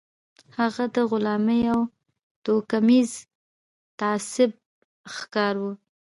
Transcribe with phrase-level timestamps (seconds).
[0.57, 1.81] هغه د غلامۍ او
[2.45, 3.11] توکميز
[3.99, 4.51] تعصب
[5.15, 5.63] ښکار و